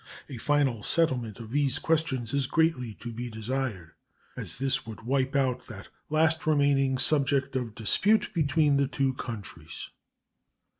[0.29, 3.91] A final settlement of these questions is greatly to be desired,
[4.35, 9.91] as this would wipe out the last remaining subject of dispute between the two countries.